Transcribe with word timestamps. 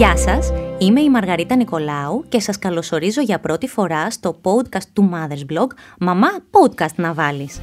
Γεια 0.00 0.16
σας, 0.16 0.52
είμαι 0.78 1.00
η 1.00 1.10
Μαργαρίτα 1.10 1.56
Νικολάου 1.56 2.24
και 2.28 2.40
σας 2.40 2.58
καλωσορίζω 2.58 3.20
για 3.20 3.40
πρώτη 3.40 3.68
φορά 3.68 4.10
στο 4.10 4.40
podcast 4.42 4.84
του 4.92 5.10
Mothers 5.12 5.52
Blog 5.52 5.66
«Μαμά 5.98 6.28
Podcast 6.50 6.94
να 6.96 7.12
βάλεις». 7.12 7.60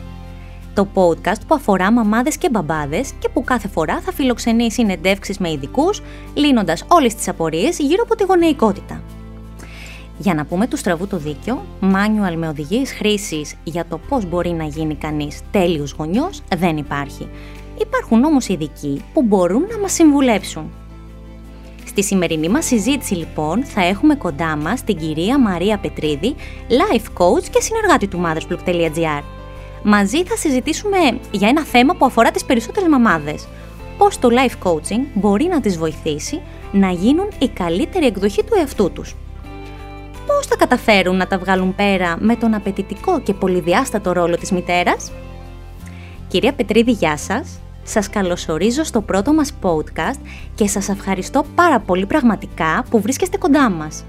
Το 0.74 0.88
podcast 0.94 1.40
που 1.48 1.56
αφορά 1.56 1.92
μαμάδες 1.92 2.38
και 2.38 2.50
μπαμπάδες 2.50 3.12
και 3.20 3.30
που 3.30 3.44
κάθε 3.44 3.68
φορά 3.68 4.00
θα 4.02 4.12
φιλοξενεί 4.12 4.72
συνεντεύξεις 4.72 5.38
με 5.38 5.52
ειδικούς, 5.52 6.02
λύνοντας 6.34 6.84
όλες 6.88 7.16
τις 7.16 7.28
απορίες 7.28 7.80
γύρω 7.80 8.04
από 8.04 8.16
τη 8.16 8.24
γονεϊκότητα. 8.24 9.02
Για 10.18 10.34
να 10.34 10.46
πούμε 10.46 10.68
του 10.68 10.78
στραβού 10.78 11.08
το 11.08 11.18
δίκιο, 11.18 11.66
manual 11.82 12.36
με 12.36 12.48
οδηγίες 12.48 12.92
χρήσης 12.92 13.56
για 13.64 13.86
το 13.90 14.00
πώς 14.10 14.26
μπορεί 14.26 14.50
να 14.50 14.64
γίνει 14.64 14.96
κανείς 14.96 15.42
τέλειος 15.52 15.92
γονιός 15.92 16.42
δεν 16.58 16.78
υπάρχει. 16.78 17.30
Υπάρχουν 17.82 18.24
όμως 18.24 18.48
ειδικοί 18.48 19.04
που 19.14 19.22
μπορούν 19.22 19.68
να 19.72 19.80
μας 19.80 19.94
συμβουλέψουν. 19.94 20.72
Στη 21.98 22.06
σημερινή 22.06 22.50
μας 22.50 22.66
συζήτηση 22.66 23.14
λοιπόν 23.14 23.64
θα 23.64 23.82
έχουμε 23.82 24.16
κοντά 24.16 24.56
μας 24.56 24.84
την 24.84 24.98
κυρία 24.98 25.40
Μαρία 25.40 25.78
Πετρίδη, 25.78 26.36
life 26.70 27.06
coach 27.18 27.44
και 27.52 27.62
συνεργάτη 27.62 28.08
του 28.08 28.22
mothersblog.gr. 28.26 29.24
Μαζί 29.84 30.24
θα 30.24 30.36
συζητήσουμε 30.36 30.98
για 31.32 31.48
ένα 31.48 31.64
θέμα 31.64 31.96
που 31.96 32.06
αφορά 32.06 32.32
τις 32.32 32.46
περισσότερες 32.46 32.90
μαμάδες. 32.90 33.48
Πώς 33.98 34.20
το 34.20 34.30
life 34.32 34.68
coaching 34.68 35.06
μπορεί 35.14 35.46
να 35.46 35.62
τις 35.62 35.78
βοηθήσει 35.78 36.42
να 36.72 36.90
γίνουν 36.90 37.28
η 37.40 37.48
καλύτερη 37.48 38.06
εκδοχή 38.06 38.44
του 38.44 38.56
εαυτού 38.60 38.92
τους. 38.92 39.16
Πώς 40.26 40.48
θα 40.48 40.56
καταφέρουν 40.56 41.16
να 41.16 41.28
τα 41.28 41.38
βγάλουν 41.38 41.76
πέρα 41.76 42.18
με 42.20 42.36
τον 42.36 42.54
απαιτητικό 42.54 43.20
και 43.20 43.34
πολυδιάστατο 43.34 44.12
ρόλο 44.12 44.38
της 44.38 44.52
μητέρας. 44.52 45.12
Κυρία 46.28 46.54
Πετρίδη, 46.54 46.92
γεια 46.92 47.18
σας. 47.18 47.60
Σας 47.90 48.10
καλωσορίζω 48.10 48.84
στο 48.84 49.02
πρώτο 49.02 49.34
μας 49.34 49.54
podcast 49.62 50.20
και 50.56 50.68
σας 50.68 50.90
ευχαριστώ 50.90 51.46
πάρα 51.56 51.80
πολύ 51.80 52.06
πραγματικά 52.06 52.86
που 52.90 53.02
βρίσκεστε 53.02 53.38
κοντά 53.38 53.70
μας. 53.70 54.04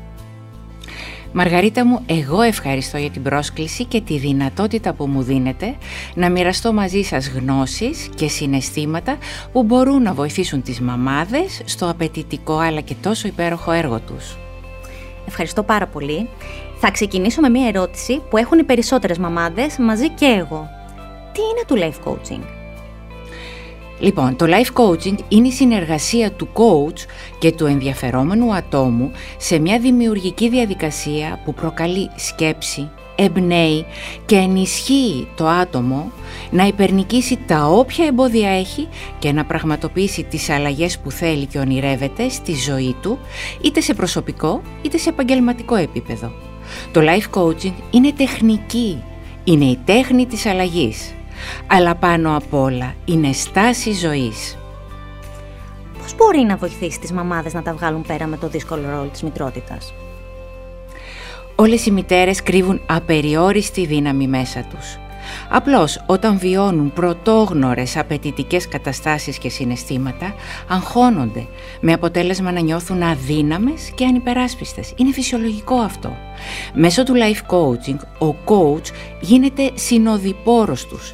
Μαργαρίτα 1.33 1.87
μου, 1.87 2.03
εγώ 2.07 2.41
ευχαριστώ 2.41 2.97
για 2.97 3.11
την 3.11 3.23
πρόσκληση 3.23 3.85
και 3.85 4.01
τη 4.01 4.19
δυνατότητα 4.19 4.93
που 4.93 5.07
μου 5.07 5.23
δίνετε 5.23 5.77
να 6.15 6.31
μοιραστώ 6.31 6.73
μαζί 6.73 7.03
σας 7.03 7.29
γνώσεις 7.29 8.09
και 8.15 8.29
συναισθήματα 8.29 9.19
που 9.53 9.63
μπορούν 9.63 10.03
να 10.03 10.13
βοηθήσουν 10.13 10.63
τις 10.63 10.81
μαμάδες 10.81 11.63
στο 11.65 11.91
απαιτητικό 11.91 12.59
αλλά 12.59 12.81
και 12.81 12.95
τόσο 13.03 13.29
υπέροχο 13.29 13.71
έργο 13.71 14.01
τους. 14.01 14.39
Ευχαριστώ 15.27 15.63
πάρα 15.63 15.87
πολύ. 15.87 16.29
Θα 16.81 16.91
ξεκινήσω 16.91 17.41
με 17.41 17.49
μία 17.49 17.69
ερώτηση 17.69 18.23
που 18.31 18.37
έχουν 18.37 18.59
οι 18.59 18.65
περισσότερες 18.65 19.19
μαμάδες 19.19 19.77
μαζί 19.79 20.09
και 20.09 20.27
εγώ. 20.27 20.69
Τι 21.33 21.41
είναι 21.41 21.65
το 21.67 21.87
life 21.87 22.09
coaching? 22.09 22.58
Λοιπόν, 24.01 24.37
το 24.37 24.47
life 24.49 24.83
coaching 24.83 25.19
είναι 25.29 25.49
η 25.49 25.53
συνεργασία 25.53 26.33
του 26.33 26.49
coach 26.53 26.99
και 27.39 27.53
του 27.53 27.67
ενδιαφερόμενου 27.67 28.55
ατόμου 28.55 29.11
σε 29.37 29.59
μια 29.59 29.79
δημιουργική 29.79 30.49
διαδικασία 30.49 31.41
που 31.45 31.55
προκαλεί 31.55 32.11
σκέψη, 32.17 32.91
εμπνέει 33.17 33.85
και 34.27 34.37
ενισχύει 34.37 35.29
το 35.37 35.47
άτομο 35.47 36.13
να 36.51 36.67
υπερνικήσει 36.67 37.39
τα 37.47 37.67
όποια 37.67 38.07
εμπόδια 38.07 38.51
έχει 38.51 38.89
και 39.19 39.33
να 39.33 39.45
πραγματοποιήσει 39.45 40.23
τις 40.23 40.51
αλλαγές 40.51 40.99
που 40.99 41.11
θέλει 41.11 41.47
και 41.47 41.59
ονειρεύεται 41.59 42.29
στη 42.29 42.55
ζωή 42.55 42.97
του 43.03 43.19
είτε 43.63 43.81
σε 43.81 43.95
προσωπικό 43.95 44.63
είτε 44.83 44.99
σε 44.99 45.09
επαγγελματικό 45.09 45.75
επίπεδο. 45.75 46.33
Το 46.93 47.01
life 47.01 47.41
coaching 47.41 47.75
είναι 47.91 48.13
τεχνική, 48.13 49.03
είναι 49.45 49.65
η 49.65 49.79
τέχνη 49.85 50.27
της 50.27 50.47
αλλαγής 50.47 51.13
αλλά 51.67 51.95
πάνω 51.95 52.37
απ' 52.37 52.55
όλα 52.55 52.95
είναι 53.05 53.33
στάση 53.33 53.93
ζωής. 53.93 54.59
Πώς 55.99 56.15
μπορεί 56.17 56.41
να 56.41 56.57
βοηθήσει 56.57 57.01
τις 57.01 57.13
μαμάδες 57.13 57.55
να 57.55 57.63
τα 57.63 57.73
βγάλουν 57.73 58.03
πέρα 58.03 58.27
με 58.27 58.37
το 58.37 58.49
δύσκολο 58.49 58.91
ρόλο 58.91 59.09
της 59.13 59.23
μητρότητας; 59.23 59.95
Όλες 61.55 61.87
οι 61.87 61.91
μητέρες 61.91 62.43
κρύβουν 62.43 62.81
απεριόριστη 62.87 63.87
δύναμη 63.87 64.27
μέσα 64.29 64.67
τους. 64.71 64.99
Απλώς 65.49 66.03
όταν 66.07 66.39
βιώνουν 66.39 66.93
πρωτόγνωρες 66.93 67.97
απαιτητικές 67.97 68.69
καταστάσεις 68.69 69.39
και 69.39 69.49
συναισθήματα, 69.49 70.35
αγχώνονται, 70.69 71.47
με 71.81 71.93
αποτέλεσμα 71.93 72.53
να 72.53 72.61
νιώθουν 72.61 73.03
αδύναμες 73.03 73.91
και 73.95 74.05
ανυπεράσπιστες. 74.05 74.93
Είναι 74.97 75.13
φυσιολογικό 75.13 75.77
αυτό. 75.77 76.17
Μέσω 76.75 77.03
του 77.03 77.15
life 77.15 77.55
coaching, 77.55 78.29
ο 78.29 78.35
coach 78.45 78.87
γίνεται 79.21 79.71
συνοδοιπόρος 79.75 80.87
τους 80.87 81.13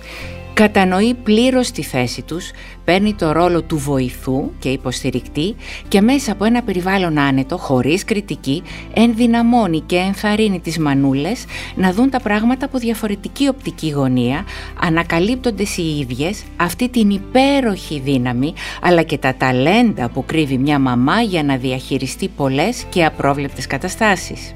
Κατανοεί 0.54 1.14
πλήρως 1.14 1.70
τη 1.70 1.82
θέση 1.82 2.22
τους, 2.22 2.50
παίρνει 2.84 3.14
το 3.14 3.32
ρόλο 3.32 3.62
του 3.62 3.78
βοηθού 3.78 4.50
και 4.58 4.68
υποστηρικτή 4.68 5.54
και 5.88 6.00
μέσα 6.00 6.32
από 6.32 6.44
ένα 6.44 6.62
περιβάλλον 6.62 7.18
άνετο, 7.18 7.56
χωρίς 7.56 8.04
κριτική, 8.04 8.62
ενδυναμώνει 8.94 9.80
και 9.80 9.96
ενθαρρύνει 9.96 10.60
τις 10.60 10.78
μανούλες 10.78 11.44
να 11.74 11.92
δουν 11.92 12.10
τα 12.10 12.20
πράγματα 12.20 12.66
από 12.66 12.78
διαφορετική 12.78 13.48
οπτική 13.48 13.90
γωνία, 13.90 14.44
ανακαλύπτοντας 14.80 15.76
οι 15.76 15.98
ίδιες 15.98 16.42
αυτή 16.56 16.88
την 16.88 17.10
υπέροχη 17.10 18.00
δύναμη, 18.00 18.52
αλλά 18.82 19.02
και 19.02 19.18
τα 19.18 19.34
ταλέντα 19.34 20.08
που 20.08 20.24
κρύβει 20.24 20.58
μια 20.58 20.78
μαμά 20.78 21.20
για 21.20 21.42
να 21.42 21.56
διαχειριστεί 21.56 22.28
πολλές 22.28 22.84
και 22.88 23.04
απρόβλεπτες 23.04 23.66
καταστάσεις. 23.66 24.54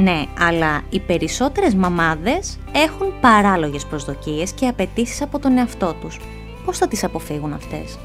Ναι, 0.00 0.24
αλλά 0.38 0.82
οι 0.90 1.00
περισσότερες 1.00 1.74
μαμάδες 1.74 2.58
έχουν 2.72 3.20
παράλογες 3.20 3.86
προσδοκίες 3.86 4.52
και 4.52 4.66
απαιτήσεις 4.66 5.22
από 5.22 5.38
τον 5.38 5.58
εαυτό 5.58 5.94
τους. 6.00 6.18
Πώς 6.64 6.78
θα 6.78 6.88
τις 6.88 7.04
αποφύγουν 7.04 7.52
αυτές; 7.52 7.98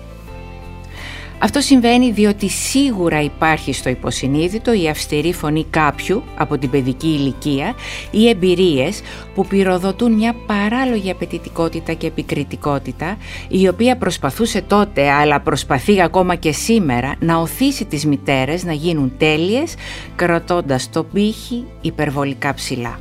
Αυτό 1.44 1.62
συμβαίνει 1.62 2.12
διότι 2.12 2.50
σίγουρα 2.50 3.22
υπάρχει 3.22 3.74
στο 3.74 3.90
υποσυνείδητο 3.90 4.74
η 4.74 4.90
αυστηρή 4.90 5.34
φωνή 5.34 5.66
κάποιου 5.70 6.24
από 6.38 6.58
την 6.58 6.70
παιδική 6.70 7.08
ηλικία 7.08 7.76
ή 8.12 8.30
εμπειρίες 8.30 9.02
που 9.36 9.46
πυροδοτούν 9.46 10.12
μια 10.12 10.36
παράλογη 10.46 11.12
απαιτητικότητα 11.12 11.94
και 11.94 12.08
επικριτικότητα 12.08 13.18
η 13.48 13.68
οποία 13.68 13.98
προσπαθούσε 13.98 14.62
τότε 14.62 15.09
αλλά 15.09 15.40
προσπαθεί 15.42 16.02
ακόμα 16.02 16.36
και 16.36 16.52
σήμερα 16.52 17.16
να 17.20 17.38
οθήσει 17.38 17.86
τις 17.86 18.06
μητέρες 18.06 18.64
να 18.64 18.74
γίνουν 18.74 19.14
τέλειες 19.18 19.74
κρατώντας 20.16 20.90
το 20.90 21.03
πύχη 21.03 21.66
υπερβολικά 21.82 22.53
ψηλά. 22.53 23.00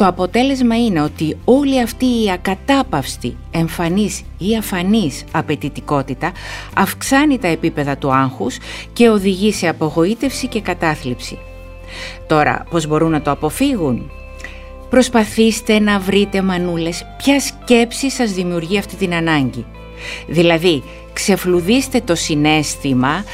Το 0.00 0.06
αποτέλεσμα 0.06 0.84
είναι 0.84 1.00
ότι 1.00 1.36
όλη 1.44 1.80
αυτή 1.80 2.04
η 2.04 2.30
ακατάπαυστη, 2.30 3.36
εμφανής 3.50 4.22
ή 4.38 4.56
αφανής 4.56 5.24
απαιτητικότητα 5.32 6.32
αυξάνει 6.76 7.38
τα 7.38 7.48
επίπεδα 7.48 7.96
του 7.96 8.12
άγχους 8.12 8.58
και 8.92 9.08
οδηγεί 9.08 9.52
σε 9.52 9.68
απογοήτευση 9.68 10.46
και 10.46 10.60
κατάθλιψη. 10.60 11.38
Τώρα, 12.26 12.66
πώς 12.70 12.86
μπορούν 12.86 13.10
να 13.10 13.22
το 13.22 13.30
αποφύγουν; 13.30 14.10
Προσπαθήστε 14.90 15.78
να 15.78 15.98
βρείτε 15.98 16.42
μανούλες 16.42 17.06
ποια 17.16 17.40
σκέψη 17.40 18.10
σας 18.10 18.32
δημιουργεί 18.32 18.78
αυτή 18.78 18.96
την 18.96 19.14
ανάγκη. 19.14 19.66
Δηλαδή, 20.28 20.82
ξεφλουδίστε 21.12 22.00
το 22.00 22.14
συνέστημα 22.14 23.24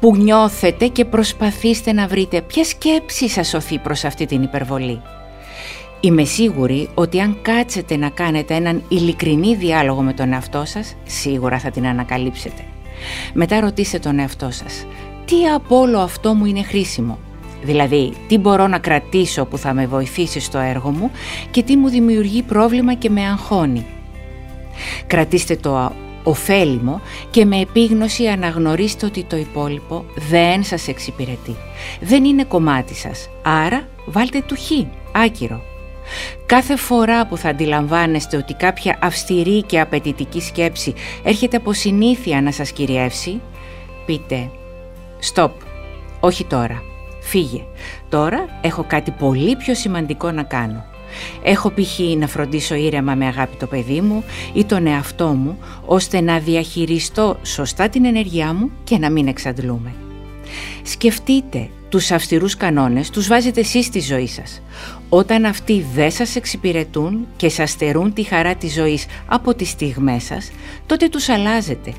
που 0.00 0.16
νιώθετε 0.16 0.86
και 0.86 1.04
προσπαθήστε 1.04 1.92
να 1.92 2.06
βρείτε 2.06 2.40
ποια 2.42 2.64
σκέψη 2.64 3.28
σας 3.28 3.48
σωθεί 3.48 3.78
προς 3.78 4.04
αυτή 4.04 4.26
την 4.26 4.42
υπερβολή. 4.42 5.00
Είμαι 6.04 6.24
σίγουρη 6.24 6.88
ότι 6.94 7.20
αν 7.20 7.36
κάτσετε 7.42 7.96
να 7.96 8.08
κάνετε 8.08 8.54
έναν 8.54 8.82
ειλικρινή 8.88 9.54
διάλογο 9.54 10.02
με 10.02 10.12
τον 10.12 10.32
εαυτό 10.32 10.64
σας, 10.64 10.94
σίγουρα 11.04 11.58
θα 11.58 11.70
την 11.70 11.86
ανακαλύψετε. 11.86 12.62
Μετά 13.32 13.60
ρωτήστε 13.60 13.98
τον 13.98 14.18
εαυτό 14.18 14.50
σας, 14.50 14.86
τι 15.24 15.46
από 15.54 15.78
όλο 15.78 15.98
αυτό 15.98 16.34
μου 16.34 16.44
είναι 16.44 16.62
χρήσιμο; 16.62 17.18
Δηλαδή, 17.62 18.12
τι 18.28 18.38
μπορώ 18.38 18.66
να 18.66 18.78
κρατήσω 18.78 19.44
που 19.44 19.58
θα 19.58 19.72
με 19.72 19.86
βοηθήσει 19.86 20.40
στο 20.40 20.58
έργο 20.58 20.90
μου 20.90 21.10
και 21.50 21.62
τι 21.62 21.76
μου 21.76 21.88
δημιουργεί 21.88 22.42
πρόβλημα 22.42 22.94
και 22.94 23.10
με 23.10 23.20
αγχώνει; 23.20 23.86
Κρατήστε 25.06 25.56
το 25.56 25.92
ωφέλιμο 26.22 27.00
και 27.30 27.44
με 27.44 27.60
επίγνωση 27.60 28.26
αναγνωρίστε 28.26 29.06
ότι 29.06 29.24
το 29.24 29.36
υπόλοιπο 29.36 30.04
δεν 30.30 30.64
σας 30.64 30.88
εξυπηρετεί. 30.88 31.56
Δεν 32.00 32.24
είναι 32.24 32.44
κομμάτι 32.44 32.94
σας, 32.94 33.28
άρα 33.42 33.88
βάλτε 34.06 34.42
του 34.46 34.54
χ, 34.54 34.70
άκυρο. 35.12 35.72
Κάθε 36.46 36.76
φορά 36.76 37.26
που 37.26 37.36
θα 37.36 37.48
αντιλαμβάνεστε 37.48 38.36
ότι 38.36 38.54
κάποια 38.54 38.98
αυστηρή 39.00 39.62
και 39.62 39.80
απαιτητική 39.80 40.40
σκέψη 40.40 40.94
έρχεται 41.22 41.56
από 41.56 41.72
συνήθεια 41.72 42.42
να 42.42 42.52
σας 42.52 42.72
κυριεύσει, 42.72 43.40
πείτε 44.06 44.50
«Στοπ, 45.18 45.52
όχι 46.20 46.44
τώρα, 46.44 46.82
φύγε, 47.20 47.64
τώρα 48.08 48.58
έχω 48.60 48.84
κάτι 48.88 49.10
πολύ 49.10 49.56
πιο 49.56 49.74
σημαντικό 49.74 50.30
να 50.30 50.42
κάνω». 50.42 50.84
Έχω 51.42 51.70
π.χ. 51.70 51.98
να 52.18 52.26
φροντίσω 52.26 52.74
ήρεμα 52.74 53.14
με 53.14 53.26
αγάπη 53.26 53.56
το 53.56 53.66
παιδί 53.66 54.00
μου 54.00 54.24
ή 54.52 54.64
τον 54.64 54.86
εαυτό 54.86 55.26
μου, 55.26 55.58
ώστε 55.86 56.20
να 56.20 56.38
διαχειριστώ 56.38 57.36
σωστά 57.42 57.88
την 57.88 58.04
ενέργειά 58.04 58.54
μου 58.54 58.70
και 58.84 58.98
να 58.98 59.10
μην 59.10 59.26
εξαντλούμε. 59.28 60.03
Σκεφτείτε 60.82 61.68
τους 61.88 62.10
αυστηρούς 62.10 62.56
κανόνες, 62.56 63.10
τους 63.10 63.26
βάζετε 63.26 63.60
εσείς 63.60 63.86
στη 63.86 64.00
ζωή 64.00 64.26
σας. 64.26 64.62
Όταν 65.08 65.44
αυτοί 65.44 65.84
δεν 65.94 66.10
σας 66.10 66.36
εξυπηρετούν 66.36 67.26
και 67.36 67.48
σας 67.48 67.70
στερούν 67.70 68.12
τη 68.12 68.22
χαρά 68.22 68.54
της 68.54 68.72
ζωής 68.72 69.06
από 69.26 69.54
τις 69.54 69.68
στιγμές 69.68 70.24
σας, 70.24 70.50
τότε 70.86 71.08
τους 71.08 71.28
αλλάζετε. 71.28 71.92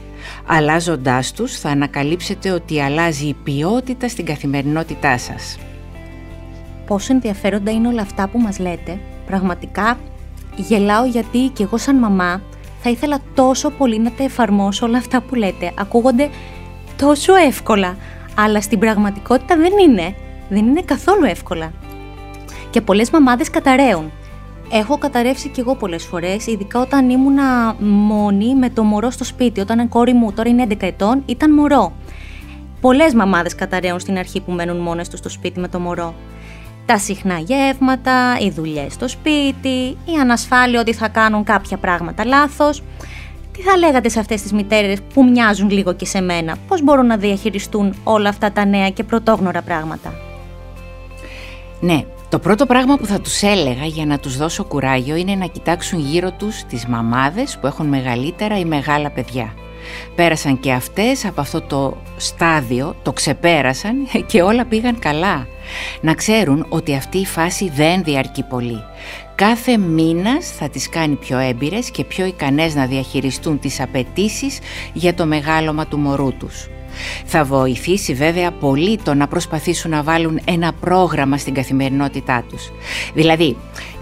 Αλλάζοντάς 0.46 1.32
τους 1.32 1.60
θα 1.60 1.70
ανακαλύψετε 1.70 2.52
ότι 2.52 2.82
αλλάζει 2.82 3.26
η 3.26 3.36
ποιότητα 3.44 4.08
στην 4.08 4.26
καθημερινότητά 4.26 5.18
σας. 5.18 5.58
Πόσο 6.88 7.14
ενδιαφέροντα 7.14 7.72
είναι 7.72 7.88
όλα 7.88 8.02
αυτά 8.02 8.28
που 8.28 8.40
μας 8.40 8.60
λέτε. 8.60 9.00
Πραγματικά 9.26 10.00
γελάω 10.56 11.06
γιατί 11.06 11.52
και 11.54 11.64
εγώ 11.64 11.78
σαν 11.78 11.96
μαμά 11.96 12.42
θα 12.82 12.90
ήθελα 12.90 13.20
τόσο 13.34 13.70
πολύ 13.70 14.00
να 14.00 14.12
τα 14.12 14.24
εφαρμόσω 14.24 14.86
όλα 14.86 14.98
αυτά 14.98 15.22
που 15.22 15.36
λέτε. 15.36 15.72
Ακούγονται 15.78 16.30
τόσο 16.98 17.36
εύκολα, 17.36 17.98
αλλά 18.36 18.62
στην 18.62 18.80
πραγματικότητα 18.80 19.56
δεν 19.56 19.72
είναι. 19.88 20.16
Δεν 20.50 20.66
είναι 20.66 20.82
καθόλου 20.82 21.26
εύκολα. 21.26 21.72
Και 22.70 22.82
πολλές 22.82 23.10
μαμάδες 23.10 23.50
καταραίουν. 23.50 24.12
Έχω 24.72 24.98
καταρρεύσει 24.98 25.50
κι 25.50 25.60
εγώ 25.60 25.76
πολλές 25.76 26.04
φορές, 26.04 26.48
ειδικά 26.48 26.80
όταν 26.80 27.10
ήμουνα 27.10 27.76
μόνη 27.80 28.56
με 28.56 28.70
το 28.70 28.84
μωρό 28.84 29.10
στο 29.10 29.24
σπίτι. 29.24 29.60
Όταν 29.60 29.80
η 29.80 29.88
κόρη 29.88 30.14
μου 30.14 30.32
τώρα 30.32 30.50
είναι 30.50 30.68
11 30.70 30.76
ετών, 30.80 31.24
ήταν 31.26 31.54
μωρό. 31.54 31.94
Πολλές 32.82 33.14
μαμάδες 33.14 33.56
καταραίουν 33.56 34.00
στην 34.00 34.18
αρχή 34.18 34.42
που 34.42 34.52
μένουν 34.52 34.78
μόνες 34.78 35.10
τους 35.10 35.20
στο 35.20 35.30
σπίτι 35.30 35.60
με 35.60 35.68
το 35.68 35.80
μωρό. 35.80 36.14
Τα 36.86 36.98
συχνά 36.98 37.38
γεύματα, 37.38 38.38
οι 38.40 38.50
δουλειές 38.50 38.94
στο 38.94 39.08
σπίτι, 39.08 39.98
η 40.06 40.16
ανασφάλεια 40.22 40.80
ότι 40.80 40.94
θα 40.94 41.08
κάνουν 41.08 41.44
κάποια 41.44 41.78
πράγματα 41.78 42.26
λάθος. 42.26 42.84
Τι 43.56 43.62
θα 43.62 43.78
λέγατε 43.78 44.10
σε 44.10 44.20
αυτές 44.20 44.42
τις 44.42 44.54
μητέρες 44.54 45.00
που 45.14 45.24
μοιάζουν 45.24 45.70
λίγο 45.70 45.94
και 45.94 46.06
σε 46.06 46.22
μένα, 46.22 46.58
πώς 46.68 46.84
μπορούν 46.84 47.06
να 47.06 47.18
διαχειριστούν 47.18 47.96
όλα 48.04 48.30
αυτά 48.30 48.52
τα 48.52 48.66
νέα 48.66 48.90
και 48.90 49.04
πρωτόγνωρα 49.04 49.62
πράγματα; 49.62 50.14
Ναι, 51.80 52.04
το 52.30 52.40
πρώτο 52.40 52.66
πράγμα 52.66 52.98
που 52.98 53.06
θα 53.06 53.20
τους 53.20 53.42
έλεγα 53.42 53.86
για 53.86 54.06
να 54.06 54.20
τους 54.20 54.38
δώσω 54.38 54.64
κουράγιο 54.64 55.16
είναι 55.16 55.36
να 55.36 55.46
κοιτάξουν 55.46 56.00
γύρω 56.00 56.32
τους 56.32 56.64
τις 56.64 56.86
μαμάδες 56.86 57.58
που 57.62 57.68
έχουν 57.68 57.86
μεγαλύτερα 57.86 58.60
ή 58.60 58.66
μεγάλα 58.66 59.10
παιδιά. 59.10 59.54
Πέρασαν 60.16 60.60
και 60.60 60.72
αυτές 60.72 61.26
από 61.26 61.42
αυτό 61.42 61.62
το 61.62 61.98
στάδιο, 62.18 62.96
το 63.04 63.14
ξεπέρασαν 63.14 63.96
και 64.30 64.42
όλα 64.42 64.66
πήγαν 64.66 65.00
καλά. 65.00 65.48
Να 66.02 66.14
ξέρουν 66.14 66.66
ότι 66.70 66.96
αυτή 66.96 67.18
η 67.18 67.26
φάση 67.26 67.70
δεν 67.70 68.04
διαρκεί 68.04 68.44
πολύ. 68.44 68.84
Κάθε 69.36 69.78
μήνας 69.78 70.48
θα 70.48 70.70
τις 70.70 70.90
κάνει 70.90 71.16
πιο 71.16 71.38
έμπειρες 71.38 71.92
και 71.92 72.04
πιο 72.04 72.26
ικανές 72.26 72.76
να 72.76 72.86
διαχειριστούν 72.86 73.60
τις 73.60 73.82
απαιτήσεις 73.82 74.60
για 74.94 75.14
το 75.14 75.26
μεγάλωμα 75.26 75.88
του 75.88 75.98
μωρού 75.98 76.34
τους. 76.38 76.68
Θα 77.26 77.44
βοηθήσει 77.44 78.14
βέβαια 78.14 78.52
πολύ 78.52 78.98
το 78.98 79.14
να 79.14 79.28
προσπαθήσουν 79.28 79.92
να 79.92 80.04
βάλουν 80.04 80.40
ένα 80.46 80.74
πρόγραμμα 80.74 81.38
στην 81.38 81.54
καθημερινότητά 81.54 82.44
τους. 82.50 82.72
Δηλαδή, 83.14 83.58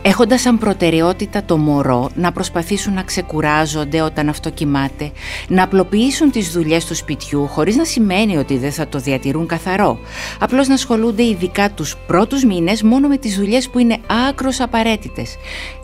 έχοντας 0.05 0.41
σαν 0.41 0.57
προτεραιότητα 0.57 1.43
το 1.43 1.57
μωρό 1.57 2.09
να 2.15 2.31
προσπαθήσουν 2.31 2.93
να 2.93 3.03
ξεκουράζονται 3.03 4.01
όταν 4.01 4.29
αυτό 4.29 4.49
κοιμάται, 4.49 5.11
να 5.47 5.63
απλοποιήσουν 5.63 6.31
τις 6.31 6.51
δουλειές 6.51 6.85
του 6.85 6.95
σπιτιού 6.95 7.47
χωρίς 7.47 7.75
να 7.75 7.85
σημαίνει 7.85 8.37
ότι 8.37 8.57
δεν 8.57 8.71
θα 8.71 8.87
το 8.87 8.99
διατηρούν 8.99 9.47
καθαρό. 9.47 9.99
Απλώς 10.39 10.67
να 10.67 10.73
ασχολούνται 10.73 11.23
ειδικά 11.23 11.71
τους 11.71 11.95
πρώτους 12.07 12.45
μήνες 12.45 12.83
μόνο 12.83 13.07
με 13.07 13.17
τις 13.17 13.37
δουλειές 13.37 13.69
που 13.69 13.79
είναι 13.79 13.97
άκρος 14.29 14.59
απαραίτητες. 14.59 15.35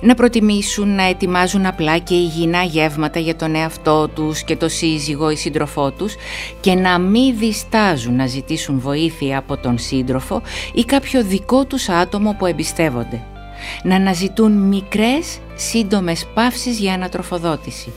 Να 0.01 0.16
προτιμήσουν 0.16 0.95
να 0.95 1.04
ετοιμάζουν 1.04 1.65
απλά 1.65 1.98
και 1.98 2.15
υγιεινά 2.15 2.63
γεύματα 2.63 3.19
για 3.19 3.36
τον 3.36 3.56
εαυτό 3.56 4.07
τους 4.07 4.44
και 4.44 4.56
το 4.56 4.69
σύζυγο 4.69 5.30
ή 5.30 5.36
σύντροφό 5.36 5.92
τους 5.92 6.15
και 6.60 6.74
να 6.74 7.00
μην 7.00 7.38
διστάζουν 7.38 8.15
να 8.15 8.27
ζητήσουν 8.27 8.80
βοήθεια 8.80 9.38
από 9.38 9.57
τον 9.57 9.77
σύντροφο 9.77 10.42
ή 10.74 10.83
κάποιο 10.83 11.24
δικό 11.24 11.65
τους 11.65 11.89
άτομο 11.89 12.36
που 12.39 12.45
εμπιστεύονται 12.45 13.24
να 13.83 13.95
αναζητούν 13.95 14.51
μικρές 14.51 15.39
σύντομες 15.56 16.27
παύσεις 16.33 16.79
για 16.79 16.94
ανατροφοδότηση. 16.94 17.91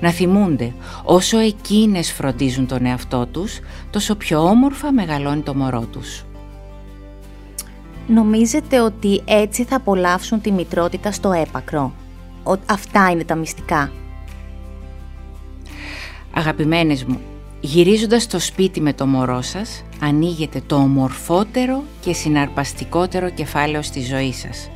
Να 0.00 0.10
θυμούνται 0.10 0.72
όσο 1.04 1.38
εκείνες 1.38 2.12
φροντίζουν 2.12 2.66
τον 2.66 2.86
εαυτό 2.86 3.26
τους, 3.26 3.60
τόσο 3.90 4.14
πιο 4.14 4.40
όμορφα 4.42 4.92
μεγαλώνει 4.92 5.40
το 5.40 5.54
μωρό 5.54 5.86
τους. 5.92 6.24
Νομίζετε 8.06 8.80
ότι 8.80 9.22
έτσι 9.24 9.64
θα 9.64 9.76
απολαύσουν 9.76 10.40
τη 10.40 10.52
μητρότητα 10.52 11.12
στο 11.12 11.32
έπακρο; 11.32 11.92
Αυτά 12.66 13.10
είναι 13.10 13.24
τα 13.24 13.34
μυστικά. 13.34 13.92
Αγαπημένες 16.34 17.04
μου, 17.04 17.20
γυρίζοντας 17.60 18.22
στο 18.22 18.38
σπίτι 18.38 18.80
με 18.80 18.92
το 18.92 19.06
μωρό 19.06 19.42
σας, 19.42 19.84
ανοίγετε 20.00 20.62
το 20.66 20.76
ομορφότερο 20.76 21.82
και 22.00 22.12
συναρπαστικότερο 22.12 23.30
κεφάλαιο 23.30 23.82
στη 23.82 24.00
ζωή 24.00 24.32
σας. 24.32 24.70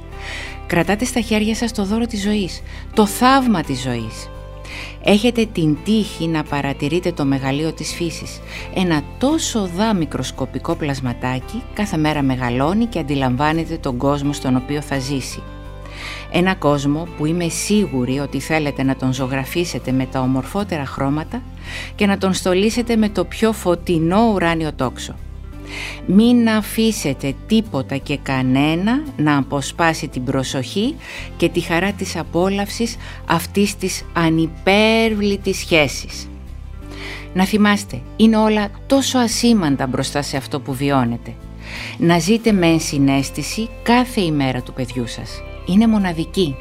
Κρατάτε 0.66 1.04
στα 1.04 1.20
χέρια 1.20 1.54
σας 1.54 1.72
το 1.72 1.84
δώρο 1.84 2.06
της 2.06 2.22
ζωής, 2.22 2.62
το 2.94 3.06
θαύμα 3.06 3.62
της 3.62 3.80
ζωής. 3.80 4.28
Έχετε 5.04 5.46
την 5.52 5.76
τύχη 5.84 6.26
να 6.26 6.42
παρατηρείτε 6.42 7.12
το 7.12 7.24
μεγαλείο 7.24 7.72
της 7.72 7.94
φύσης. 7.94 8.40
Ένα 8.74 9.02
τόσο 9.18 9.70
δά 9.76 9.94
μικροσκοπικό 9.94 10.74
πλασματάκι 10.74 11.62
κάθε 11.74 11.96
μέρα 11.96 12.22
μεγαλώνει 12.22 12.86
και 12.86 12.98
αντιλαμβάνεται 12.98 13.76
τον 13.76 13.96
κόσμο 13.96 14.32
στον 14.32 14.56
οποίο 14.56 14.80
θα 14.80 14.98
ζήσει. 14.98 15.42
Ένα 16.32 16.54
κόσμο 16.54 17.08
που 17.16 17.26
είμαι 17.26 17.48
σίγουρη 17.48 18.18
ότι 18.18 18.40
θέλετε 18.40 18.82
να 18.82 18.96
τον 18.96 19.12
ζωγραφίσετε 19.12 19.92
με 19.92 20.06
τα 20.06 20.20
ομορφότερα 20.20 20.86
χρώματα 20.86 21.42
και 21.94 22.06
να 22.06 22.18
τον 22.18 22.32
στολίσετε 22.32 22.96
με 22.96 23.08
το 23.08 23.24
πιο 23.24 23.52
φωτεινό 23.52 24.32
ουράνιο 24.32 24.72
τόξο. 24.72 25.14
Μην 26.06 26.48
αφήσετε 26.48 27.34
τίποτα 27.46 27.96
και 27.96 28.18
κανένα 28.22 29.02
να 29.16 29.36
αποσπάσει 29.36 30.08
την 30.08 30.24
προσοχή 30.24 30.94
και 31.36 31.48
τη 31.48 31.60
χαρά 31.60 31.92
της 31.92 32.16
απόλαυσης 32.16 32.96
αυτής 33.26 33.76
της 33.76 34.04
ανυπέρβλητης 34.12 35.58
σχέσης. 35.58 36.28
Να 37.34 37.44
θυμάστε, 37.44 38.00
είναι 38.16 38.36
όλα 38.36 38.70
τόσο 38.86 39.18
ασήμαντα 39.18 39.86
μπροστά 39.86 40.22
σε 40.22 40.36
αυτό 40.36 40.60
που 40.60 40.74
βιώνετε. 40.74 41.34
Να 41.98 42.18
ζείτε 42.18 42.52
με 42.52 42.66
ενσυναίσθηση 42.66 43.68
κάθε 43.82 44.20
ημέρα 44.20 44.62
του 44.62 44.72
παιδιού 44.72 45.06
σας. 45.06 45.42
Είναι 45.66 45.86
μοναδική. 45.86 46.54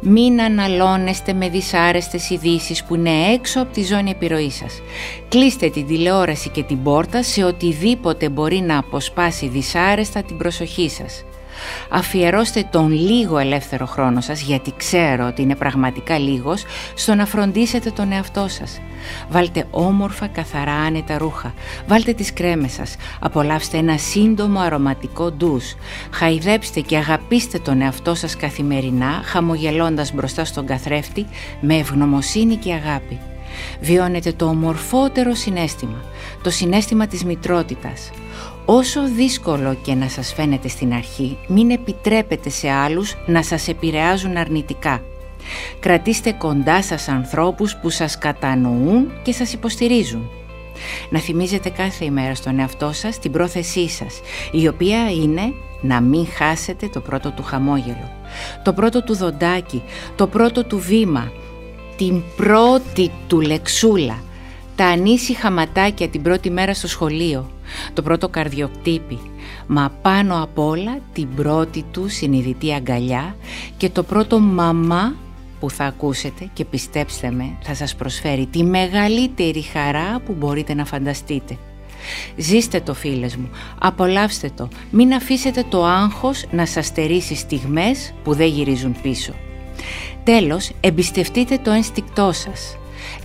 Μην 0.00 0.40
αναλώνεστε 0.40 1.32
με 1.32 1.48
δυσάρεστες 1.48 2.30
ειδήσεις 2.30 2.84
που 2.84 2.94
είναι 2.94 3.32
έξω 3.32 3.60
από 3.60 3.72
τη 3.72 3.82
ζώνη 3.84 4.10
επιρροής 4.10 4.54
σας. 4.54 4.82
Κλείστε 5.28 5.68
την 5.68 5.86
τηλεόραση 5.86 6.48
και 6.48 6.62
την 6.62 6.82
πόρτα 6.82 7.22
σε 7.22 7.44
οτιδήποτε 7.44 8.28
μπορεί 8.28 8.60
να 8.60 8.78
αποσπάσει 8.78 9.48
δυσάρεστα 9.48 10.22
την 10.22 10.36
προσοχή 10.36 10.88
σας. 10.88 11.24
Αφιερώστε 11.88 12.68
τον 12.70 12.90
λίγο 12.92 13.38
ελεύθερο 13.38 13.86
χρόνο 13.86 14.20
σας, 14.20 14.40
γιατί 14.40 14.72
ξέρω 14.76 15.26
ότι 15.26 15.42
είναι 15.42 15.54
πραγματικά 15.54 16.18
λίγος, 16.18 16.64
στο 16.94 17.14
να 17.14 17.26
φροντίσετε 17.26 17.90
τον 17.90 18.12
εαυτό 18.12 18.48
σας. 18.48 18.80
Βάλτε 19.30 19.66
όμορφα 19.70 20.26
καθαρά 20.26 20.72
άνετα 20.72 21.18
ρούχα. 21.18 21.54
Βάλτε 21.86 22.12
τις 22.12 22.32
κρέμες 22.32 22.72
σας. 22.72 22.96
Απολαύστε 23.20 23.76
ένα 23.76 23.96
σύντομο 23.98 24.60
αρωματικό 24.60 25.30
ντους. 25.30 25.74
Χαϊδέψτε 26.10 26.80
και 26.80 26.96
αγαπήστε 26.96 27.58
τον 27.58 27.80
εαυτό 27.80 28.14
σας 28.14 28.36
καθημερινά, 28.36 29.20
χαμογελώντας 29.24 30.12
μπροστά 30.12 30.44
στον 30.44 30.66
καθρέφτη, 30.66 31.26
με 31.60 31.74
ευγνωμοσύνη 31.74 32.56
και 32.56 32.72
αγάπη. 32.72 33.18
Βιώνετε 33.80 34.32
το 34.32 34.46
ομορφότερο 34.46 35.34
συνέστημα, 35.34 36.04
το 36.42 36.50
συνέστημα 36.50 37.06
της 37.06 37.24
μητρότητας. 37.24 38.10
Όσο 38.68 39.08
δύσκολο 39.08 39.76
και 39.82 39.94
να 39.94 40.08
σας 40.08 40.32
φαίνεται 40.32 40.68
στην 40.68 40.92
αρχή, 40.92 41.38
μην 41.48 41.70
επιτρέπετε 41.70 42.50
σε 42.50 42.70
άλλους 42.70 43.16
να 43.26 43.42
σας 43.42 43.68
επηρεάζουν 43.68 44.36
αρνητικά. 44.36 45.02
Κρατήστε 45.80 46.32
κοντά 46.32 46.82
σας 46.82 47.08
ανθρώπους 47.08 47.76
που 47.76 47.90
σας 47.90 48.18
κατανοούν 48.18 49.12
και 49.22 49.32
σας 49.32 49.52
υποστηρίζουν. 49.52 50.30
Να 51.10 51.18
θυμίζετε 51.18 51.68
κάθε 51.68 52.04
ημέρα 52.04 52.34
στον 52.34 52.58
εαυτό 52.58 52.92
σας 52.92 53.18
την 53.18 53.32
πρόθεσή 53.32 53.88
σας, 53.88 54.20
η 54.52 54.68
οποία 54.68 55.10
είναι 55.10 55.52
να 55.80 56.00
μην 56.00 56.26
χάσετε 56.26 56.88
το 56.88 57.00
πρώτο 57.00 57.30
του 57.30 57.42
χαμόγελο, 57.42 58.10
το 58.62 58.72
πρώτο 58.72 59.02
του 59.02 59.16
δοντάκι, 59.16 59.82
το 60.16 60.26
πρώτο 60.26 60.64
του 60.64 60.78
βήμα, 60.78 61.32
την 61.96 62.22
πρώτη 62.36 63.10
του 63.26 63.40
λεξούλα, 63.40 64.22
τα 64.76 64.86
ανήσυχα 64.86 65.50
ματάκια 65.50 66.08
την 66.08 66.22
πρώτη 66.22 66.50
μέρα 66.50 66.74
στο 66.74 66.88
σχολείο, 66.88 67.50
το 67.92 68.02
πρώτο 68.02 68.28
καρδιοκτύπη, 68.28 69.18
μα 69.66 69.92
πάνω 70.02 70.42
απ' 70.42 70.58
όλα 70.58 70.98
την 71.12 71.28
πρώτη 71.34 71.84
του 71.90 72.08
συνειδητή 72.08 72.74
αγκαλιά 72.74 73.36
και 73.76 73.88
το 73.90 74.02
πρώτο 74.02 74.38
μαμά 74.38 75.14
που 75.60 75.70
θα 75.70 75.84
ακούσετε 75.84 76.50
και 76.52 76.64
πιστέψτε 76.64 77.30
με 77.30 77.56
θα 77.60 77.74
σας 77.74 77.94
προσφέρει 77.94 78.46
τη 78.46 78.62
μεγαλύτερη 78.64 79.62
χαρά 79.62 80.20
που 80.26 80.34
μπορείτε 80.38 80.74
να 80.74 80.84
φανταστείτε. 80.84 81.58
Ζήστε 82.36 82.80
το 82.80 82.94
φίλες 82.94 83.36
μου, 83.36 83.50
απολαύστε 83.78 84.50
το, 84.56 84.68
μην 84.90 85.12
αφήσετε 85.12 85.64
το 85.68 85.84
άγχος 85.84 86.44
να 86.50 86.66
σας 86.66 86.86
στερήσει 86.86 87.34
στιγμές 87.34 88.14
που 88.24 88.34
δεν 88.34 88.46
γυρίζουν 88.46 88.96
πίσω. 89.02 89.32
Τέλος, 90.24 90.70
εμπιστευτείτε 90.80 91.58
το 91.58 91.70
ένστικτό 91.70 92.32
σας, 92.32 92.76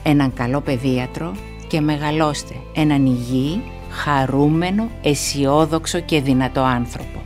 έναν 0.03 0.33
καλό 0.33 0.61
παιδίατρο 0.61 1.35
και 1.67 1.81
μεγαλώστε 1.81 2.55
έναν 2.75 3.05
υγιή, 3.05 3.61
χαρούμενο, 3.89 4.89
αισιόδοξο 5.01 5.99
και 5.99 6.21
δυνατό 6.21 6.61
άνθρωπο. 6.61 7.21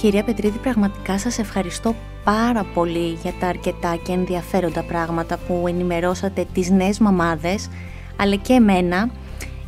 Κυρία 0.00 0.24
Πετρίδη, 0.24 0.58
πραγματικά 0.58 1.18
σας 1.18 1.38
ευχαριστώ 1.38 1.94
πάρα 2.24 2.64
πολύ 2.74 3.18
για 3.22 3.32
τα 3.40 3.46
αρκετά 3.46 3.96
και 4.04 4.12
ενδιαφέροντα 4.12 4.82
πράγματα 4.82 5.36
που 5.36 5.64
ενημερώσατε 5.68 6.46
τις 6.52 6.70
νέες 6.70 6.98
μαμάδες, 6.98 7.68
αλλά 8.16 8.34
και 8.34 8.52
εμένα, 8.52 9.10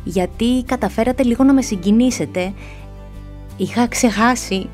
γιατί 0.03 0.63
καταφέρατε 0.65 1.23
λίγο 1.23 1.43
να 1.43 1.53
με 1.53 1.61
συγκινήσετε. 1.61 2.53
Είχα 3.57 3.87
ξεχάσει, 3.87 4.69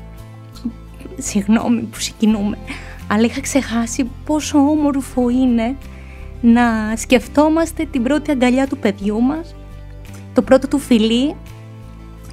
συγγνώμη 1.18 1.80
που 1.80 2.00
συγκινούμε, 2.00 2.58
αλλά 3.08 3.24
είχα 3.24 3.40
ξεχάσει 3.40 4.10
πόσο 4.24 4.58
όμορφο 4.58 5.28
είναι 5.28 5.76
να 6.40 6.96
σκεφτόμαστε 6.96 7.84
την 7.90 8.02
πρώτη 8.02 8.30
αγκαλιά 8.30 8.66
του 8.66 8.78
παιδιού 8.78 9.20
μας, 9.20 9.54
το 10.34 10.42
πρώτο 10.42 10.68
του 10.68 10.78
φιλί 10.78 11.34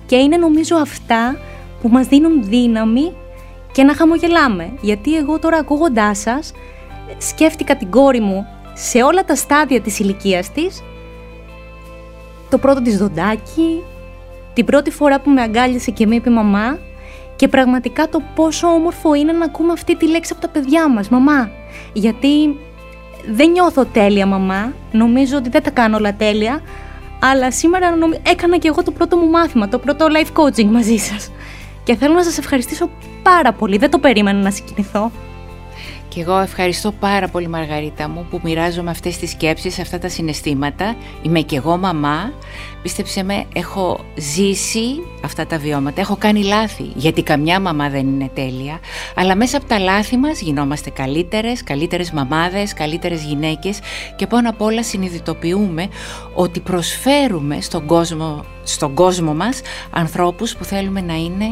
και 0.05 0.15
είναι 0.15 0.37
νομίζω 0.37 0.75
αυτά 0.75 1.35
που 1.81 1.87
μας 1.89 2.07
δίνουν 2.07 2.43
δύναμη 2.43 3.13
και 3.71 3.83
να 3.83 3.95
χαμογελάμε. 3.95 4.73
Γιατί 4.81 5.17
εγώ 5.17 5.39
τώρα 5.39 5.57
ακούγοντά 5.57 6.15
σας 6.15 6.53
σκέφτηκα 7.17 7.77
την 7.77 7.89
κόρη 7.89 8.19
μου 8.19 8.45
σε 8.73 9.03
όλα 9.03 9.25
τα 9.25 9.35
στάδια 9.35 9.81
της 9.81 9.99
ηλικίας 9.99 10.51
της, 10.51 10.83
το 12.49 12.57
πρώτο 12.57 12.81
της 12.81 12.97
δοντάκι, 12.97 13.83
την 14.53 14.65
πρώτη 14.65 14.91
φορά 14.91 15.19
που 15.19 15.29
με 15.29 15.41
αγκάλιασε 15.41 15.91
και 15.91 16.07
με 16.07 16.15
είπε 16.15 16.29
μαμά 16.29 16.77
και 17.41 17.47
πραγματικά 17.47 18.09
το 18.09 18.21
πόσο 18.35 18.67
όμορφο 18.67 19.13
είναι 19.13 19.31
να 19.31 19.45
ακούμε 19.45 19.71
αυτή 19.71 19.95
τη 19.97 20.07
λέξη 20.07 20.31
από 20.33 20.41
τα 20.41 20.47
παιδιά 20.47 20.89
μας, 20.89 21.09
μαμά. 21.09 21.49
Γιατί 21.93 22.59
δεν 23.31 23.51
νιώθω 23.51 23.85
τέλεια 23.85 24.25
μαμά, 24.25 24.73
νομίζω 24.91 25.37
ότι 25.37 25.49
δεν 25.49 25.63
τα 25.63 25.69
κάνω 25.69 25.97
όλα 25.97 26.15
τέλεια, 26.15 26.61
αλλά 27.19 27.51
σήμερα 27.51 27.93
έκανα 28.23 28.57
και 28.57 28.67
εγώ 28.67 28.83
το 28.83 28.91
πρώτο 28.91 29.17
μου 29.17 29.29
μάθημα, 29.29 29.67
το 29.67 29.79
πρώτο 29.79 30.07
life 30.09 30.41
coaching 30.41 30.65
μαζί 30.65 30.97
σας. 30.97 31.31
Και 31.83 31.95
θέλω 31.95 32.13
να 32.13 32.23
σας 32.23 32.37
ευχαριστήσω 32.37 32.89
πάρα 33.23 33.53
πολύ, 33.53 33.77
δεν 33.77 33.89
το 33.89 33.99
περίμενα 33.99 34.39
να 34.39 34.51
συγκινηθώ. 34.51 35.11
Και 36.13 36.21
εγώ 36.21 36.39
ευχαριστώ 36.39 36.91
πάρα 36.91 37.27
πολύ 37.27 37.47
Μαργαρίτα 37.47 38.09
μου 38.09 38.25
που 38.29 38.39
μοιράζομαι 38.43 38.89
αυτές 38.89 39.17
τις 39.17 39.29
σκέψεις, 39.29 39.79
αυτά 39.79 39.99
τα 39.99 40.09
συναισθήματα. 40.09 40.95
Είμαι 41.21 41.41
και 41.41 41.55
εγώ 41.55 41.77
μαμά. 41.77 42.33
Πίστεψε 42.81 43.23
με, 43.23 43.45
έχω 43.53 43.99
ζήσει 44.15 45.03
αυτά 45.23 45.45
τα 45.45 45.57
βιώματα. 45.57 46.01
Έχω 46.01 46.15
κάνει 46.15 46.43
λάθη, 46.43 46.91
γιατί 46.95 47.23
καμιά 47.23 47.59
μαμά 47.59 47.89
δεν 47.89 48.07
είναι 48.07 48.29
τέλεια. 48.33 48.79
Αλλά 49.15 49.35
μέσα 49.35 49.57
από 49.57 49.65
τα 49.65 49.79
λάθη 49.79 50.17
μας 50.17 50.41
γινόμαστε 50.41 50.89
καλύτερες, 50.89 51.63
καλύτερες 51.63 52.11
μαμάδες, 52.11 52.73
καλύτερες 52.73 53.23
γυναίκες 53.23 53.79
και 54.15 54.27
πάνω 54.27 54.49
απ' 54.49 54.61
όλα 54.61 54.83
συνειδητοποιούμε 54.83 55.87
ότι 56.33 56.59
προσφέρουμε 56.59 57.61
στον 57.61 57.85
κόσμο, 57.85 58.45
στον 58.63 58.93
κόσμο 58.93 59.33
μας 59.33 59.61
ανθρώπους 59.91 60.55
που 60.55 60.63
θέλουμε 60.63 61.01
να 61.01 61.13
είναι 61.13 61.45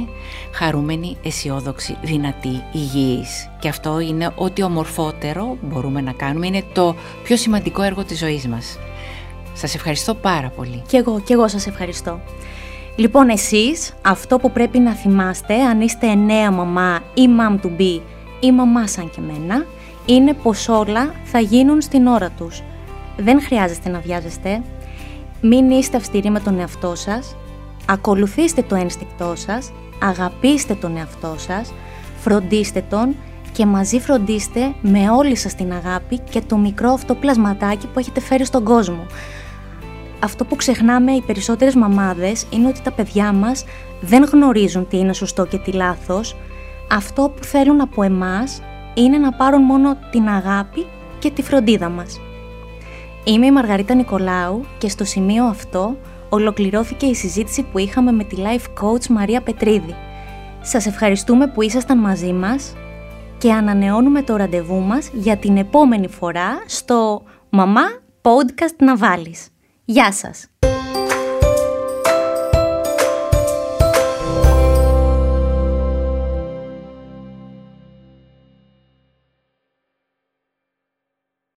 χαρούμενοι, 0.51 1.17
αισιόδοξοι, 1.23 1.97
δυνατοί, 2.01 2.63
υγιείς. 2.71 3.49
Και 3.59 3.69
αυτό 3.69 3.99
είναι 3.99 4.31
ό,τι 4.35 4.63
ομορφότερο 4.63 5.57
μπορούμε 5.61 6.01
να 6.01 6.11
κάνουμε. 6.11 6.47
Είναι 6.47 6.63
το 6.73 6.95
πιο 7.23 7.37
σημαντικό 7.37 7.81
έργο 7.81 8.03
της 8.03 8.19
ζωής 8.19 8.47
μας. 8.47 8.79
Σας 9.53 9.75
ευχαριστώ 9.75 10.13
πάρα 10.13 10.49
πολύ. 10.49 10.83
Κι 10.87 10.95
εγώ, 10.95 11.19
κι 11.19 11.33
εγώ 11.33 11.47
σας 11.47 11.67
ευχαριστώ. 11.67 12.19
Λοιπόν, 12.95 13.29
εσείς 13.29 13.93
αυτό 14.01 14.37
που 14.37 14.51
πρέπει 14.51 14.79
να 14.79 14.93
θυμάστε, 14.93 15.63
αν 15.63 15.81
είστε 15.81 16.15
νέα 16.15 16.51
μαμά 16.51 16.99
ή 17.13 17.25
mom 17.39 17.65
to 17.65 17.81
be 17.81 18.01
ή 18.39 18.51
μαμά 18.51 18.87
σαν 18.87 19.09
και 19.09 19.21
μένα, 19.21 19.65
είναι 20.05 20.33
πως 20.33 20.67
όλα 20.67 21.13
θα 21.23 21.39
γίνουν 21.39 21.81
στην 21.81 22.07
ώρα 22.07 22.29
τους. 22.29 22.63
Δεν 23.17 23.41
χρειάζεστε 23.41 23.89
να 23.89 23.99
βιάζεστε. 23.99 24.61
Μην 25.41 25.69
είστε 25.69 25.97
αυστηροί 25.97 26.29
με 26.29 26.39
τον 26.39 26.59
εαυτό 26.59 26.95
σας. 26.95 27.35
Ακολουθήστε 27.87 28.61
το 28.61 28.75
ένστικτό 28.75 29.33
σας. 29.35 29.71
Αγαπήστε 30.01 30.73
τον 30.73 30.97
εαυτό 30.97 31.35
σας. 31.37 31.73
Φροντίστε 32.17 32.85
τον 32.89 33.15
και 33.51 33.65
μαζί 33.65 33.99
φροντίστε 33.99 34.73
με 34.81 35.09
όλη 35.09 35.35
σας 35.35 35.55
την 35.55 35.73
αγάπη 35.73 36.19
και 36.19 36.41
το 36.41 36.57
μικρό 36.57 36.89
αυτό 36.91 37.15
πλασματάκι 37.15 37.87
που 37.87 37.99
έχετε 37.99 38.19
φέρει 38.19 38.45
στον 38.45 38.63
κόσμο. 38.63 39.05
Αυτό 40.23 40.45
που 40.45 40.55
ξεχνάμε 40.55 41.11
οι 41.11 41.21
περισσότερες 41.21 41.75
μαμάδες 41.75 42.45
είναι 42.49 42.67
ότι 42.67 42.81
τα 42.81 42.91
παιδιά 42.91 43.33
μας 43.33 43.65
δεν 44.01 44.23
γνωρίζουν 44.23 44.87
τι 44.87 44.97
είναι 44.97 45.13
σωστό 45.13 45.45
και 45.45 45.57
τι 45.57 45.71
λάθος. 45.71 46.35
Αυτό 46.91 47.33
που 47.35 47.43
θέλουν 47.43 47.81
από 47.81 48.03
εμάς 48.03 48.61
είναι 48.93 49.17
να 49.17 49.31
πάρουν 49.31 49.61
μόνο 49.61 49.97
την 50.11 50.27
αγάπη 50.27 50.85
και 51.19 51.31
τη 51.31 51.41
φροντίδα 51.41 51.89
μας. 51.89 52.19
Είμαι 53.29 53.45
η 53.45 53.51
Μαργαρίτα 53.51 53.93
Νικολάου 53.93 54.65
και 54.77 54.89
στο 54.89 55.03
σημείο 55.03 55.45
αυτό 55.45 55.97
ολοκληρώθηκε 56.29 57.05
η 57.05 57.15
συζήτηση 57.15 57.63
που 57.63 57.77
είχαμε 57.77 58.11
με 58.11 58.23
τη 58.23 58.35
life 58.39 58.83
coach 58.83 59.07
Μαρία 59.07 59.41
Πετρίδη. 59.41 59.95
Σας 60.61 60.85
ευχαριστούμε 60.85 61.47
που 61.47 61.61
ήσασταν 61.61 61.97
μαζί 61.97 62.33
μας 62.33 62.73
και 63.37 63.53
ανανεώνουμε 63.53 64.23
το 64.23 64.35
ραντεβού 64.35 64.79
μας 64.79 65.09
για 65.13 65.37
την 65.37 65.57
επόμενη 65.57 66.07
φορά 66.07 66.63
στο 66.65 67.23
«Μαμά 67.49 67.83
Podcast 68.21 68.75
να 68.77 68.97
βάλεις». 68.97 69.47
Γεια 69.85 70.11
σας! 70.11 70.47